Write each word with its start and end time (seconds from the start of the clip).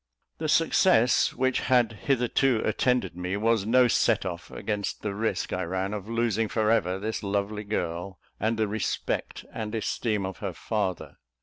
The 0.39 0.49
success 0.49 1.31
which 1.31 1.59
had 1.59 1.91
hitherto 1.91 2.63
attended 2.65 3.15
me 3.15 3.37
was 3.37 3.67
no 3.67 3.87
set 3.87 4.25
off 4.25 4.49
against 4.49 5.03
the 5.03 5.13
risk 5.13 5.53
I 5.53 5.61
ran 5.61 5.93
of 5.93 6.09
losing 6.09 6.47
for 6.47 6.71
ever 6.71 6.97
this 6.97 7.21
lovely 7.21 7.63
girl, 7.63 8.17
and 8.39 8.57
the 8.57 8.67
respect 8.67 9.45
and 9.53 9.75
esteem 9.75 10.25
of 10.25 10.37
her 10.37 10.53
father. 10.53 11.17